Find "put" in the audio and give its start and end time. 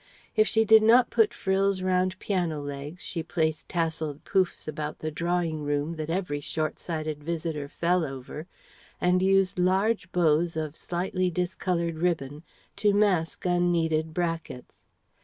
1.11-1.31